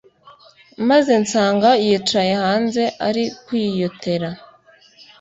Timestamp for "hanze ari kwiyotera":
2.43-4.29